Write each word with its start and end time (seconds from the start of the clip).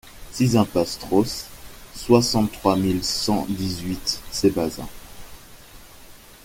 six 0.31 0.55
impasse 0.57 0.93
Strauss, 0.93 1.45
soixante-trois 1.93 2.75
mille 2.75 3.03
cent 3.03 3.45
dix-huit 3.47 4.19
Cébazat 4.31 4.89